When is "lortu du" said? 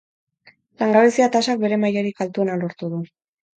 2.65-3.07